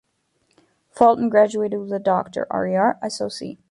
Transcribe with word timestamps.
Faltin 0.91 1.29
graduated 1.29 1.79
with 1.79 1.93
a 1.93 1.99
Doctor 1.99 2.47
rer.soc. 2.49 3.59